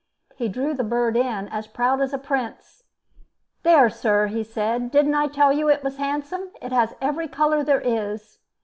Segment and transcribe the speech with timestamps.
[0.35, 2.85] He drew the bird in, as proud as a prince.
[3.61, 6.49] "There, sir!" he said; "didn't I tell you it was handsome?
[6.59, 8.39] It has every color there is."